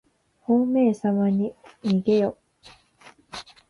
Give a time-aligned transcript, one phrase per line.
[0.39, 1.53] ほうめいさまおに
[1.83, 2.35] げよ。